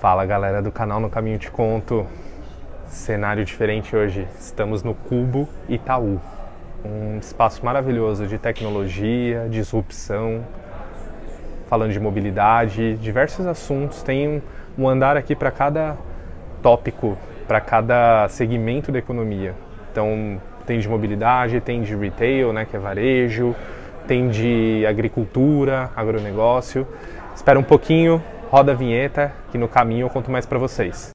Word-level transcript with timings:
Fala 0.00 0.24
galera 0.24 0.62
do 0.62 0.70
canal 0.70 1.00
No 1.00 1.10
Caminho 1.10 1.40
Te 1.40 1.50
Conto. 1.50 2.06
Cenário 2.86 3.44
diferente 3.44 3.96
hoje. 3.96 4.28
Estamos 4.38 4.84
no 4.84 4.94
Cubo 4.94 5.48
Itaú. 5.68 6.20
Um 6.84 7.18
espaço 7.18 7.64
maravilhoso 7.64 8.24
de 8.24 8.38
tecnologia, 8.38 9.48
disrupção, 9.50 10.44
falando 11.66 11.90
de 11.90 11.98
mobilidade, 11.98 12.94
diversos 12.98 13.44
assuntos. 13.44 14.00
Tem 14.00 14.40
um 14.78 14.88
andar 14.88 15.16
aqui 15.16 15.34
para 15.34 15.50
cada 15.50 15.96
tópico, 16.62 17.18
para 17.48 17.60
cada 17.60 18.28
segmento 18.28 18.92
da 18.92 19.00
economia. 19.00 19.52
Então, 19.90 20.40
tem 20.64 20.78
de 20.78 20.88
mobilidade, 20.88 21.60
tem 21.60 21.82
de 21.82 21.96
retail, 21.96 22.52
né, 22.52 22.64
que 22.64 22.76
é 22.76 22.78
varejo, 22.78 23.52
tem 24.06 24.28
de 24.28 24.86
agricultura, 24.86 25.90
agronegócio. 25.96 26.86
Espera 27.34 27.58
um 27.58 27.64
pouquinho, 27.64 28.22
roda 28.50 28.72
a 28.72 28.74
vinheta, 28.74 29.32
que 29.50 29.58
no 29.58 29.68
caminho 29.68 30.06
eu 30.06 30.10
conto 30.10 30.30
mais 30.30 30.46
para 30.46 30.58
vocês. 30.58 31.10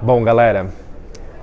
Bom, 0.00 0.22
galera, 0.22 0.68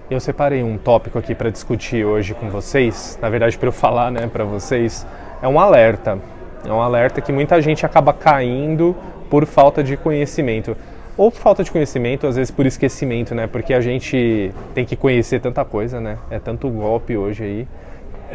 eu 0.09 0.19
separei 0.19 0.63
um 0.63 0.77
tópico 0.77 1.19
aqui 1.19 1.35
para 1.35 1.51
discutir 1.51 2.05
hoje 2.05 2.33
com 2.33 2.49
vocês. 2.49 3.19
Na 3.21 3.29
verdade, 3.29 3.57
para 3.57 3.67
eu 3.67 3.73
falar, 3.73 4.09
né, 4.09 4.25
para 4.25 4.45
vocês, 4.45 5.05
é 5.41 5.47
um 5.47 5.59
alerta. 5.59 6.17
É 6.65 6.71
um 6.71 6.81
alerta 6.81 7.19
que 7.19 7.31
muita 7.31 7.61
gente 7.61 7.85
acaba 7.85 8.13
caindo 8.13 8.95
por 9.29 9.45
falta 9.45 9.83
de 9.83 9.97
conhecimento. 9.97 10.77
Ou 11.17 11.29
por 11.29 11.39
falta 11.39 11.63
de 11.63 11.71
conhecimento, 11.71 12.25
às 12.25 12.35
vezes 12.35 12.49
por 12.49 12.65
esquecimento, 12.65 13.35
né? 13.35 13.47
Porque 13.47 13.73
a 13.73 13.81
gente 13.81 14.51
tem 14.73 14.85
que 14.85 14.95
conhecer 14.95 15.39
tanta 15.41 15.63
coisa, 15.65 15.99
né? 15.99 16.17
É 16.31 16.39
tanto 16.39 16.69
golpe 16.69 17.17
hoje 17.17 17.43
aí. 17.43 17.67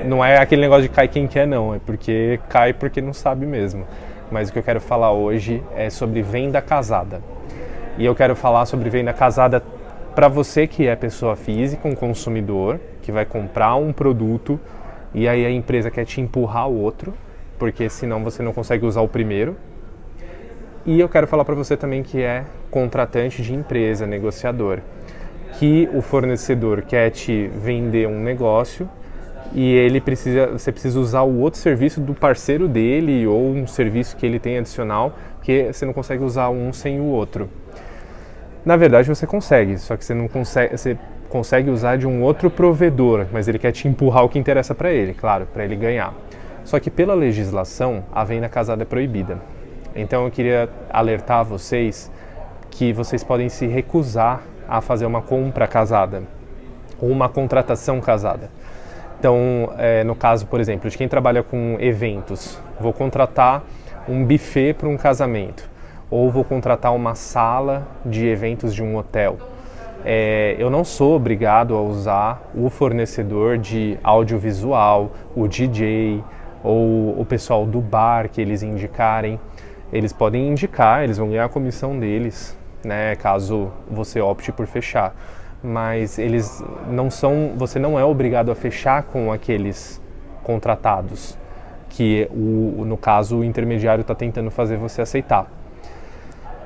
Não 0.04 0.24
é 0.24 0.38
aquele 0.38 0.60
negócio 0.60 0.82
de 0.82 0.88
cai 0.90 1.08
quem 1.08 1.26
quer, 1.26 1.46
não. 1.46 1.74
É 1.74 1.78
porque 1.84 2.38
cai 2.48 2.72
porque 2.72 3.00
não 3.00 3.12
sabe 3.12 3.46
mesmo. 3.46 3.84
Mas 4.30 4.48
o 4.48 4.52
que 4.52 4.58
eu 4.58 4.62
quero 4.62 4.80
falar 4.80 5.10
hoje 5.10 5.62
é 5.74 5.88
sobre 5.88 6.20
venda 6.22 6.60
casada. 6.60 7.20
E 7.96 8.04
eu 8.04 8.14
quero 8.14 8.36
falar 8.36 8.66
sobre 8.66 8.90
venda 8.90 9.12
casada 9.12 9.62
para 10.14 10.28
você 10.28 10.66
que 10.66 10.86
é 10.86 10.94
pessoa 10.94 11.34
física, 11.34 11.88
um 11.88 11.94
consumidor, 11.94 12.78
que 13.02 13.10
vai 13.10 13.24
comprar 13.24 13.74
um 13.76 13.92
produto 13.92 14.60
e 15.14 15.26
aí 15.26 15.46
a 15.46 15.50
empresa 15.50 15.90
quer 15.90 16.04
te 16.04 16.20
empurrar 16.20 16.68
o 16.68 16.78
outro 16.80 17.14
porque 17.58 17.88
senão 17.88 18.22
você 18.22 18.42
não 18.42 18.52
consegue 18.52 18.86
usar 18.86 19.00
o 19.00 19.08
primeiro. 19.08 19.56
E 20.86 20.98
eu 20.98 21.08
quero 21.08 21.26
falar 21.26 21.44
para 21.44 21.54
você 21.54 21.76
também 21.76 22.02
que 22.02 22.22
é 22.22 22.44
contratante 22.70 23.42
de 23.42 23.54
empresa, 23.54 24.06
negociador, 24.06 24.78
que 25.58 25.88
o 25.92 26.00
fornecedor 26.00 26.82
quer 26.82 27.10
te 27.10 27.48
vender 27.48 28.06
um 28.06 28.20
negócio 28.20 28.88
e 29.52 29.72
ele 29.72 30.00
precisa, 30.00 30.46
você 30.46 30.70
precisa 30.70 30.98
usar 31.00 31.22
o 31.22 31.38
outro 31.40 31.58
serviço 31.58 32.00
do 32.00 32.14
parceiro 32.14 32.68
dele 32.68 33.26
ou 33.26 33.50
um 33.50 33.66
serviço 33.66 34.16
que 34.16 34.24
ele 34.24 34.38
tem 34.38 34.58
adicional, 34.58 35.16
porque 35.36 35.70
você 35.72 35.84
não 35.84 35.92
consegue 35.92 36.22
usar 36.22 36.50
um 36.50 36.72
sem 36.72 37.00
o 37.00 37.04
outro. 37.04 37.48
Na 38.64 38.76
verdade 38.76 39.08
você 39.08 39.26
consegue, 39.26 39.78
só 39.78 39.96
que 39.96 40.04
você 40.04 40.14
não 40.14 40.28
consegue, 40.28 40.76
você 40.76 40.96
consegue 41.28 41.70
usar 41.70 41.96
de 41.96 42.06
um 42.06 42.22
outro 42.22 42.50
provedor, 42.50 43.26
mas 43.32 43.48
ele 43.48 43.58
quer 43.58 43.72
te 43.72 43.88
empurrar 43.88 44.24
o 44.24 44.28
que 44.28 44.38
interessa 44.38 44.74
para 44.74 44.90
ele, 44.90 45.14
claro, 45.14 45.46
para 45.52 45.64
ele 45.64 45.76
ganhar. 45.76 46.14
Só 46.68 46.78
que 46.78 46.90
pela 46.90 47.14
legislação, 47.14 48.04
a 48.12 48.22
venda 48.24 48.46
casada 48.46 48.82
é 48.82 48.84
proibida. 48.84 49.38
Então 49.96 50.26
eu 50.26 50.30
queria 50.30 50.68
alertar 50.90 51.42
vocês 51.42 52.12
que 52.70 52.92
vocês 52.92 53.24
podem 53.24 53.48
se 53.48 53.66
recusar 53.66 54.42
a 54.68 54.82
fazer 54.82 55.06
uma 55.06 55.22
compra 55.22 55.66
casada 55.66 56.24
ou 57.00 57.08
uma 57.08 57.26
contratação 57.26 58.02
casada. 58.02 58.50
Então, 59.18 59.72
é, 59.78 60.04
no 60.04 60.14
caso, 60.14 60.46
por 60.46 60.60
exemplo, 60.60 60.90
de 60.90 60.98
quem 60.98 61.08
trabalha 61.08 61.42
com 61.42 61.78
eventos, 61.80 62.60
vou 62.78 62.92
contratar 62.92 63.64
um 64.06 64.22
buffet 64.22 64.74
para 64.74 64.90
um 64.90 64.98
casamento 64.98 65.66
ou 66.10 66.30
vou 66.30 66.44
contratar 66.44 66.94
uma 66.94 67.14
sala 67.14 67.88
de 68.04 68.26
eventos 68.26 68.74
de 68.74 68.82
um 68.82 68.94
hotel. 68.94 69.38
É, 70.04 70.54
eu 70.58 70.68
não 70.68 70.84
sou 70.84 71.16
obrigado 71.16 71.74
a 71.74 71.80
usar 71.80 72.42
o 72.54 72.68
fornecedor 72.68 73.56
de 73.56 73.98
audiovisual, 74.04 75.12
o 75.34 75.48
DJ, 75.48 76.22
ou 76.62 77.20
o 77.20 77.24
pessoal 77.24 77.64
do 77.66 77.80
bar 77.80 78.28
que 78.28 78.40
eles 78.40 78.62
indicarem, 78.62 79.38
eles 79.92 80.12
podem 80.12 80.48
indicar, 80.48 81.04
eles 81.04 81.18
vão 81.18 81.28
ganhar 81.28 81.44
a 81.44 81.48
comissão 81.48 81.98
deles, 81.98 82.56
né, 82.84 83.16
caso 83.16 83.70
você 83.90 84.20
opte 84.20 84.52
por 84.52 84.66
fechar. 84.66 85.14
Mas 85.62 86.18
eles 86.18 86.62
não 86.88 87.10
são, 87.10 87.52
você 87.56 87.78
não 87.78 87.98
é 87.98 88.04
obrigado 88.04 88.50
a 88.50 88.54
fechar 88.54 89.02
com 89.02 89.32
aqueles 89.32 90.00
contratados, 90.44 91.36
que 91.88 92.28
o, 92.30 92.84
no 92.84 92.96
caso 92.96 93.38
o 93.38 93.44
intermediário 93.44 94.02
está 94.02 94.14
tentando 94.14 94.50
fazer 94.50 94.76
você 94.76 95.02
aceitar. 95.02 95.46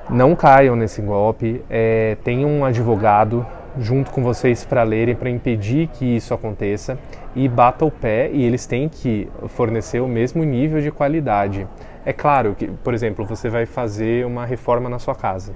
Não 0.09 0.35
caiam 0.35 0.75
nesse 0.75 1.01
golpe, 1.01 1.63
é, 1.69 2.17
um 2.45 2.63
advogado 2.65 3.45
junto 3.79 4.11
com 4.11 4.23
vocês 4.23 4.63
para 4.63 4.83
lerem, 4.83 5.15
para 5.15 5.29
impedir 5.29 5.87
que 5.87 6.05
isso 6.05 6.33
aconteça 6.33 6.97
e 7.35 7.47
bata 7.47 7.85
o 7.85 7.91
pé 7.91 8.29
e 8.31 8.43
eles 8.43 8.65
têm 8.65 8.87
que 8.87 9.27
fornecer 9.49 9.99
o 9.99 10.07
mesmo 10.07 10.43
nível 10.43 10.81
de 10.81 10.91
qualidade. 10.91 11.67
É 12.05 12.13
claro 12.13 12.55
que, 12.55 12.67
por 12.67 12.93
exemplo, 12.93 13.25
você 13.25 13.49
vai 13.49 13.65
fazer 13.65 14.25
uma 14.25 14.45
reforma 14.45 14.89
na 14.89 14.99
sua 14.99 15.15
casa, 15.15 15.53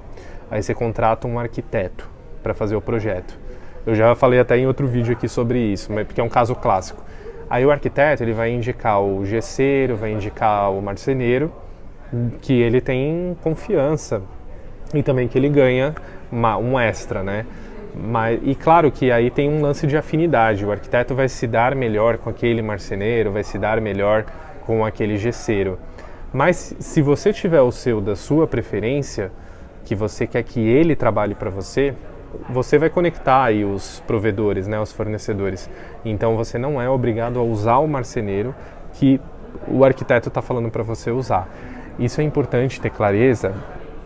aí 0.50 0.64
você 0.64 0.74
contrata 0.74 1.28
um 1.28 1.38
arquiteto 1.38 2.10
para 2.42 2.54
fazer 2.54 2.76
o 2.76 2.82
projeto. 2.82 3.38
Eu 3.86 3.96
já 3.96 4.14
falei 4.16 4.40
até 4.40 4.58
em 4.58 4.68
outro 4.68 4.88
vídeo 4.88 5.14
aqui 5.14 5.28
sobre 5.28 5.60
isso, 5.60 5.94
porque 5.94 6.20
é 6.20 6.24
um 6.24 6.30
caso 6.30 6.56
clássico. 6.56 7.04
Aí 7.50 7.66
o 7.66 7.72
arquiteto 7.72 8.24
ele 8.24 8.34
vai 8.34 8.52
indicar 8.52 9.02
o 9.02 9.26
gesseiro, 9.26 9.96
vai 9.96 10.12
indicar 10.12 10.72
o 10.72 10.82
marceneiro, 10.82 11.52
que 12.42 12.54
ele 12.54 12.82
tem 12.82 13.38
confiança 13.42 14.22
e 14.94 15.04
também 15.04 15.28
que 15.28 15.38
ele 15.38 15.50
ganha 15.50 15.94
uma, 16.32 16.58
um 16.58 16.80
extra, 16.80 17.24
né? 17.24 17.46
Mas, 18.00 18.40
e 18.44 18.54
claro 18.54 18.92
que 18.92 19.12
aí 19.12 19.32
tem 19.32 19.50
um 19.50 19.62
lance 19.62 19.88
de 19.88 19.98
afinidade. 19.98 20.66
O 20.66 20.72
arquiteto 20.72 21.16
vai 21.16 21.28
se 21.28 21.48
dar 21.48 21.76
melhor 21.76 22.18
com 22.18 22.30
aquele 22.30 22.62
marceneiro, 22.62 23.32
vai 23.32 23.44
se 23.44 23.58
dar 23.58 23.82
melhor 23.82 24.26
com 24.66 24.86
aquele 24.86 25.18
gesseiro. 25.18 25.80
Mas 26.32 26.76
se 26.80 27.02
você 27.02 27.34
tiver 27.34 27.62
o 27.62 27.72
seu 27.72 28.00
da 28.00 28.16
sua 28.16 28.46
preferência, 28.46 29.32
que 29.84 29.96
você 29.96 30.28
quer 30.28 30.44
que 30.44 30.60
ele 30.60 30.96
trabalhe 30.96 31.34
para 31.34 31.50
você, 31.50 31.96
você 32.50 32.78
vai 32.78 32.90
conectar 32.90 33.46
aí 33.46 33.64
os 33.64 34.02
provedores, 34.06 34.68
né, 34.68 34.80
os 34.80 34.92
fornecedores. 34.92 35.70
Então 36.06 36.36
você 36.36 36.58
não 36.58 36.82
é 36.82 36.90
obrigado 36.90 37.40
a 37.40 37.44
usar 37.44 37.78
o 37.78 37.88
marceneiro 37.88 38.54
que 38.94 39.20
o 39.68 39.84
arquiteto 39.84 40.28
está 40.28 40.42
falando 40.42 40.70
para 40.70 40.84
você 40.84 41.10
usar. 41.10 41.50
Isso 41.98 42.22
é 42.22 42.24
importante 42.24 42.80
ter 42.80 42.92
clareza 42.92 43.56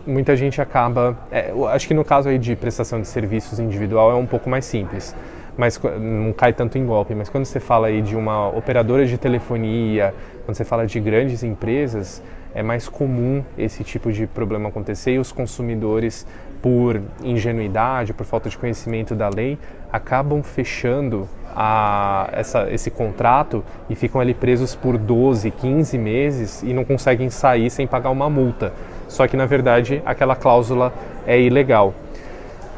muita 0.06 0.36
gente 0.36 0.60
acaba. 0.60 1.16
É, 1.30 1.52
acho 1.70 1.86
que 1.86 1.94
no 1.94 2.04
caso 2.04 2.28
aí 2.28 2.38
de 2.38 2.56
prestação 2.56 3.00
de 3.00 3.08
serviços 3.08 3.58
individual 3.58 4.10
é 4.10 4.14
um 4.14 4.26
pouco 4.26 4.48
mais 4.48 4.64
simples, 4.64 5.14
mas 5.56 5.80
não 6.00 6.32
cai 6.32 6.52
tanto 6.52 6.78
em 6.78 6.86
golpe. 6.86 7.14
Mas 7.14 7.28
quando 7.28 7.44
você 7.44 7.60
fala 7.60 7.88
aí 7.88 8.02
de 8.02 8.16
uma 8.16 8.48
operadora 8.48 9.06
de 9.06 9.18
telefonia, 9.18 10.14
quando 10.44 10.56
você 10.56 10.64
fala 10.64 10.86
de 10.86 10.98
grandes 11.00 11.42
empresas, 11.42 12.22
é 12.54 12.62
mais 12.62 12.88
comum 12.88 13.42
esse 13.56 13.82
tipo 13.82 14.12
de 14.12 14.26
problema 14.26 14.68
acontecer 14.68 15.12
e 15.12 15.18
os 15.18 15.32
consumidores, 15.32 16.26
por 16.60 17.00
ingenuidade, 17.24 18.12
por 18.12 18.24
falta 18.24 18.48
de 18.48 18.56
conhecimento 18.56 19.14
da 19.14 19.28
lei, 19.28 19.58
acabam 19.92 20.42
fechando 20.42 21.28
a, 21.56 22.28
essa, 22.32 22.70
esse 22.70 22.90
contrato 22.90 23.64
e 23.90 23.94
ficam 23.94 24.20
ali 24.20 24.32
presos 24.32 24.74
por 24.74 24.96
12, 24.96 25.50
15 25.50 25.98
meses 25.98 26.62
e 26.62 26.72
não 26.72 26.84
conseguem 26.84 27.30
sair 27.30 27.68
sem 27.68 27.86
pagar 27.86 28.10
uma 28.10 28.30
multa 28.30 28.72
só 29.12 29.28
que 29.28 29.36
na 29.36 29.46
verdade 29.46 30.02
aquela 30.04 30.34
cláusula 30.34 30.92
é 31.26 31.40
ilegal. 31.40 31.94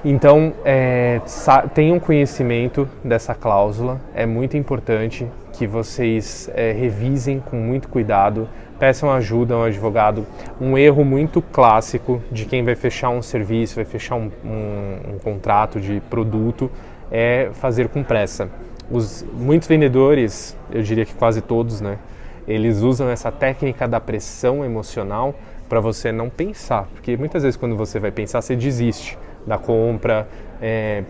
Então, 0.04 0.52
é, 0.66 1.22
tenham 1.72 1.98
conhecimento 1.98 2.86
dessa 3.02 3.34
cláusula, 3.34 3.98
é 4.14 4.26
muito 4.26 4.54
importante 4.54 5.26
que 5.52 5.66
vocês 5.66 6.50
é, 6.52 6.72
revisem 6.72 7.40
com 7.40 7.56
muito 7.56 7.88
cuidado, 7.88 8.46
peçam 8.78 9.10
ajuda 9.10 9.54
a 9.54 9.58
um 9.58 9.62
advogado. 9.62 10.26
Um 10.60 10.76
erro 10.76 11.04
muito 11.04 11.40
clássico 11.40 12.20
de 12.30 12.44
quem 12.44 12.62
vai 12.62 12.74
fechar 12.74 13.08
um 13.08 13.22
serviço, 13.22 13.76
vai 13.76 13.86
fechar 13.86 14.16
um, 14.16 14.30
um, 14.44 15.14
um 15.14 15.18
contrato 15.20 15.80
de 15.80 16.02
produto, 16.10 16.70
é 17.10 17.48
fazer 17.54 17.88
com 17.88 18.02
pressa. 18.02 18.50
Os, 18.90 19.24
muitos 19.32 19.68
vendedores, 19.68 20.54
eu 20.70 20.82
diria 20.82 21.06
que 21.06 21.14
quase 21.14 21.40
todos, 21.40 21.80
né, 21.80 21.96
eles 22.46 22.82
usam 22.82 23.08
essa 23.08 23.32
técnica 23.32 23.88
da 23.88 24.00
pressão 24.00 24.62
emocional 24.62 25.34
para 25.68 25.80
você 25.80 26.12
não 26.12 26.28
pensar, 26.28 26.86
porque 26.92 27.16
muitas 27.16 27.42
vezes 27.42 27.56
quando 27.56 27.76
você 27.76 27.98
vai 27.98 28.10
pensar 28.10 28.40
você 28.40 28.54
desiste 28.54 29.18
da 29.46 29.58
compra, 29.58 30.28
é, 30.60 31.04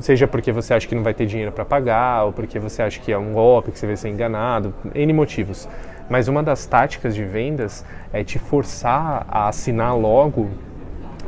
seja 0.00 0.26
porque 0.26 0.52
você 0.52 0.74
acha 0.74 0.86
que 0.86 0.94
não 0.94 1.02
vai 1.02 1.14
ter 1.14 1.26
dinheiro 1.26 1.52
para 1.52 1.64
pagar 1.64 2.24
ou 2.24 2.32
porque 2.32 2.58
você 2.58 2.82
acha 2.82 3.00
que 3.00 3.12
é 3.12 3.18
um 3.18 3.32
golpe, 3.32 3.70
que 3.70 3.78
você 3.78 3.86
vai 3.86 3.96
ser 3.96 4.08
enganado, 4.08 4.74
n 4.94 5.12
motivos. 5.12 5.68
Mas 6.08 6.26
uma 6.28 6.42
das 6.42 6.64
táticas 6.66 7.14
de 7.14 7.24
vendas 7.24 7.84
é 8.12 8.24
te 8.24 8.38
forçar 8.38 9.26
a 9.28 9.48
assinar 9.48 9.96
logo 9.96 10.48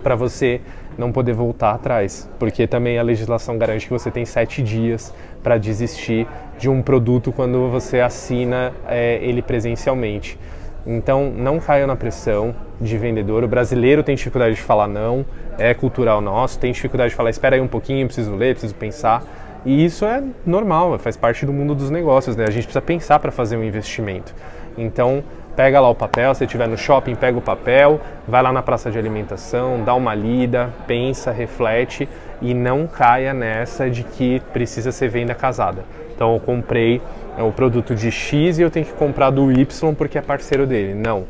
para 0.02 0.14
você 0.14 0.60
não 0.96 1.12
poder 1.12 1.32
voltar 1.32 1.72
atrás, 1.72 2.28
porque 2.38 2.66
também 2.66 2.98
a 2.98 3.02
legislação 3.02 3.56
garante 3.56 3.86
que 3.86 3.92
você 3.92 4.10
tem 4.10 4.24
sete 4.24 4.62
dias 4.62 5.14
para 5.42 5.56
desistir 5.56 6.26
de 6.58 6.68
um 6.68 6.82
produto 6.82 7.32
quando 7.32 7.70
você 7.70 8.00
assina 8.00 8.72
é, 8.86 9.18
ele 9.22 9.40
presencialmente. 9.40 10.38
Então, 10.86 11.30
não 11.30 11.58
caia 11.58 11.86
na 11.86 11.94
pressão 11.94 12.54
de 12.80 12.96
vendedor. 12.96 13.44
O 13.44 13.48
brasileiro 13.48 14.02
tem 14.02 14.14
dificuldade 14.14 14.54
de 14.54 14.62
falar 14.62 14.88
não, 14.88 15.24
é 15.58 15.74
cultural 15.74 16.20
nosso, 16.20 16.58
tem 16.58 16.72
dificuldade 16.72 17.10
de 17.10 17.16
falar 17.16 17.30
espera 17.30 17.56
aí 17.56 17.60
um 17.60 17.68
pouquinho, 17.68 18.06
preciso 18.06 18.34
ler, 18.34 18.54
preciso 18.54 18.74
pensar. 18.74 19.22
E 19.64 19.84
isso 19.84 20.06
é 20.06 20.22
normal, 20.46 20.98
faz 20.98 21.16
parte 21.16 21.44
do 21.44 21.52
mundo 21.52 21.74
dos 21.74 21.90
negócios, 21.90 22.34
né? 22.34 22.44
A 22.44 22.50
gente 22.50 22.64
precisa 22.64 22.80
pensar 22.80 23.18
para 23.18 23.30
fazer 23.30 23.56
um 23.56 23.62
investimento. 23.62 24.34
Então, 24.76 25.22
pega 25.54 25.78
lá 25.78 25.90
o 25.90 25.94
papel, 25.94 26.34
se 26.34 26.44
estiver 26.44 26.66
no 26.66 26.78
shopping, 26.78 27.14
pega 27.14 27.36
o 27.36 27.42
papel, 27.42 28.00
vai 28.26 28.42
lá 28.42 28.50
na 28.50 28.62
praça 28.62 28.90
de 28.90 28.98
alimentação, 28.98 29.82
dá 29.84 29.94
uma 29.94 30.14
lida, 30.14 30.70
pensa, 30.86 31.30
reflete 31.30 32.08
e 32.40 32.54
não 32.54 32.86
caia 32.86 33.34
nessa 33.34 33.90
de 33.90 34.02
que 34.02 34.40
precisa 34.52 34.90
ser 34.90 35.08
venda 35.08 35.34
casada. 35.34 35.84
Então, 36.14 36.32
eu 36.32 36.40
comprei 36.40 37.02
é, 37.36 37.42
o 37.42 37.52
produto 37.52 37.94
de 37.94 38.10
X 38.10 38.58
e 38.58 38.62
eu 38.62 38.70
tenho 38.70 38.86
que 38.86 38.92
comprar 38.92 39.30
do 39.30 39.50
Y 39.50 39.94
porque 39.94 40.18
é 40.18 40.22
parceiro 40.22 40.66
dele. 40.66 40.94
Não. 40.94 41.24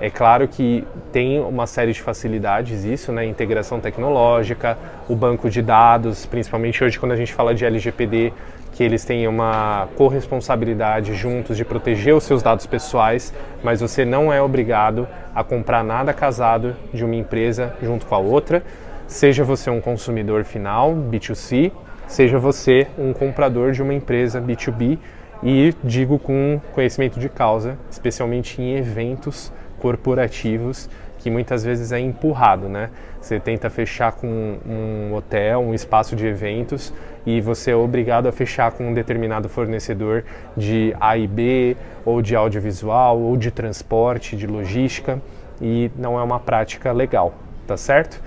É 0.00 0.10
claro 0.10 0.48
que 0.48 0.84
tem 1.12 1.38
uma 1.38 1.64
série 1.64 1.92
de 1.92 2.02
facilidades 2.02 2.84
isso, 2.84 3.12
né? 3.12 3.24
Integração 3.24 3.78
tecnológica, 3.78 4.76
o 5.08 5.14
banco 5.14 5.48
de 5.48 5.62
dados, 5.62 6.26
principalmente 6.26 6.82
hoje 6.82 6.98
quando 6.98 7.12
a 7.12 7.16
gente 7.16 7.32
fala 7.32 7.54
de 7.54 7.64
LGPD, 7.64 8.32
que 8.72 8.82
eles 8.82 9.04
têm 9.04 9.28
uma 9.28 9.88
corresponsabilidade 9.96 11.14
juntos 11.14 11.56
de 11.56 11.64
proteger 11.64 12.14
os 12.14 12.24
seus 12.24 12.42
dados 12.42 12.66
pessoais, 12.66 13.32
mas 13.62 13.80
você 13.80 14.04
não 14.04 14.32
é 14.32 14.42
obrigado 14.42 15.06
a 15.34 15.44
comprar 15.44 15.84
nada 15.84 16.12
casado 16.12 16.74
de 16.92 17.04
uma 17.04 17.14
empresa 17.14 17.74
junto 17.80 18.04
com 18.06 18.14
a 18.14 18.18
outra, 18.18 18.62
seja 19.06 19.44
você 19.44 19.70
um 19.70 19.80
consumidor 19.80 20.42
final, 20.42 20.94
B2C, 20.94 21.70
seja 22.08 22.38
você 22.38 22.88
um 22.98 23.12
comprador 23.12 23.72
de 23.72 23.82
uma 23.82 23.94
empresa 23.94 24.40
B2B, 24.40 24.98
e 25.42 25.74
digo 25.82 26.18
com 26.18 26.60
conhecimento 26.72 27.18
de 27.18 27.28
causa, 27.28 27.78
especialmente 27.90 28.60
em 28.60 28.76
eventos 28.76 29.52
corporativos 29.80 30.88
que 31.22 31.30
muitas 31.30 31.62
vezes 31.62 31.92
é 31.92 32.00
empurrado, 32.00 32.68
né? 32.68 32.90
Você 33.20 33.38
tenta 33.38 33.70
fechar 33.70 34.10
com 34.10 34.26
um 34.26 35.14
hotel, 35.14 35.60
um 35.60 35.72
espaço 35.72 36.16
de 36.16 36.26
eventos 36.26 36.92
e 37.24 37.40
você 37.40 37.70
é 37.70 37.76
obrigado 37.76 38.26
a 38.26 38.32
fechar 38.32 38.72
com 38.72 38.88
um 38.88 38.94
determinado 38.94 39.48
fornecedor 39.48 40.24
de 40.56 40.94
A 41.00 41.16
e 41.16 41.28
B, 41.28 41.76
ou 42.04 42.20
de 42.20 42.34
audiovisual, 42.34 43.20
ou 43.20 43.36
de 43.36 43.52
transporte, 43.52 44.36
de 44.36 44.48
logística, 44.48 45.22
e 45.60 45.92
não 45.96 46.18
é 46.18 46.22
uma 46.24 46.40
prática 46.40 46.90
legal, 46.90 47.32
tá 47.68 47.76
certo? 47.76 48.20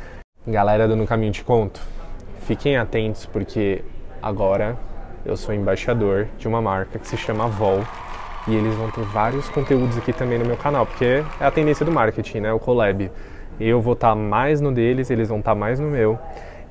Galera 0.48 0.88
do 0.88 0.96
No 0.96 1.06
Caminho 1.06 1.34
de 1.34 1.44
Conto, 1.44 1.82
fiquem 2.44 2.78
atentos 2.78 3.26
porque 3.26 3.84
agora 4.22 4.78
eu 5.26 5.36
sou 5.36 5.54
embaixador 5.54 6.28
de 6.38 6.48
uma 6.48 6.62
marca 6.62 7.00
que 7.00 7.08
se 7.08 7.18
chama 7.18 7.48
Vol 7.48 7.82
e 8.48 8.56
eles 8.56 8.76
vão 8.76 8.92
ter 8.92 9.02
vários 9.06 9.50
conteúdos 9.50 9.98
aqui 9.98 10.14
também 10.14 10.38
no 10.38 10.46
meu 10.46 10.56
canal, 10.56 10.86
porque 10.86 11.24
é 11.40 11.46
a 11.46 11.50
tendência 11.50 11.84
do 11.84 11.92
marketing, 11.92 12.42
né? 12.42 12.54
O 12.54 12.60
collab. 12.60 13.12
Eu 13.60 13.82
vou 13.82 13.94
estar 13.94 14.10
tá 14.10 14.16
mais 14.16 14.62
no 14.62 14.72
deles, 14.72 15.10
eles 15.10 15.30
vão 15.30 15.40
estar 15.40 15.52
tá 15.52 15.56
mais 15.56 15.80
no 15.80 15.90
meu. 15.90 16.20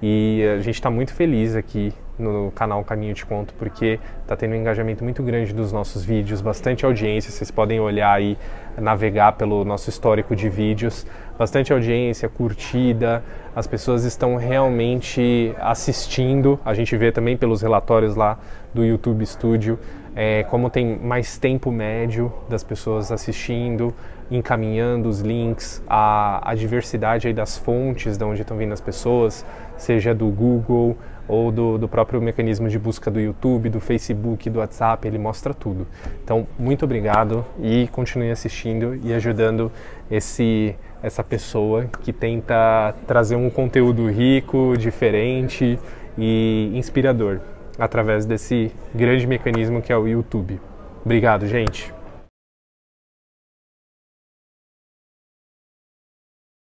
E 0.01 0.45
a 0.57 0.61
gente 0.61 0.75
está 0.75 0.91
muito 0.91 1.13
feliz 1.13 1.57
aqui 1.57 1.93
no 2.19 2.53
canal 2.53 2.85
Caminho 2.85 3.15
de 3.15 3.25
Conto, 3.25 3.55
porque 3.55 3.99
está 4.23 4.37
tendo 4.37 4.53
um 4.53 4.57
engajamento 4.57 5.03
muito 5.03 5.23
grande 5.23 5.53
dos 5.53 5.73
nossos 5.73 6.05
vídeos, 6.05 6.41
bastante 6.41 6.85
audiência. 6.85 7.33
Vocês 7.33 7.51
podem 7.51 7.81
olhar 7.81 8.13
aí, 8.13 8.39
navegar 8.79 9.33
pelo 9.33 9.65
nosso 9.65 9.91
histórico 9.91 10.37
de 10.37 10.49
vídeos, 10.49 11.07
bastante 11.39 11.73
audiência, 11.73 12.29
curtida. 12.29 13.23
As 13.55 13.67
pessoas 13.67 14.05
estão 14.05 14.37
realmente 14.37 15.55
assistindo. 15.61 16.59
A 16.65 16.75
gente 16.75 16.97
vê 16.97 17.13
também 17.13 17.37
pelos 17.37 17.63
relatórios 17.63 18.17
lá 18.17 18.39
do 18.73 18.85
YouTube 18.85 19.25
Studio 19.25 19.79
é, 20.15 20.45
como 20.45 20.71
tem 20.71 20.99
mais 20.99 21.39
tempo 21.39 21.71
médio 21.73 22.33
das 22.49 22.63
pessoas 22.63 23.11
assistindo, 23.11 23.93
encaminhando 24.31 25.09
os 25.09 25.21
links, 25.21 25.83
a, 25.89 26.51
a 26.51 26.55
diversidade 26.55 27.27
aí 27.27 27.35
das 27.35 27.59
fontes 27.59 28.17
de 28.17 28.25
onde 28.25 28.43
estão 28.43 28.57
vindo 28.57 28.73
as 28.73 28.81
pessoas, 28.81 29.45
seja 29.77 30.15
do 30.15 30.29
Google 30.29 30.97
ou 31.27 31.51
do, 31.51 31.79
do 31.79 31.89
próprio 31.89 32.21
mecanismo 32.21 32.69
de 32.69 32.79
busca 32.79 33.11
do 33.11 33.19
YouTube, 33.19 33.71
do 33.71 33.81
Facebook, 33.81 34.49
do 34.51 34.59
WhatsApp, 34.61 35.09
ele 35.09 35.19
mostra 35.19 35.53
tudo. 35.53 35.87
Então, 36.23 36.47
muito 36.59 36.85
obrigado 36.85 37.45
e 37.61 37.89
continue 37.89 38.31
assistindo 38.31 38.95
e 39.03 39.13
ajudando 39.13 39.73
esse 40.11 40.77
essa 41.05 41.23
pessoa 41.23 41.85
que 42.03 42.15
tenta 42.15 42.95
trazer 43.07 43.37
um 43.37 43.51
conteúdo 43.51 44.11
rico, 44.11 44.75
diferente 44.79 45.79
e 46.17 46.73
inspirador 46.75 47.41
através 47.79 48.25
desse 48.25 48.73
grande 48.95 49.27
mecanismo 49.27 49.83
que 49.83 49.93
é 49.93 49.97
o 49.97 50.09
YouTube. 50.09 50.59
Obrigado, 51.05 51.47
gente. 51.47 51.94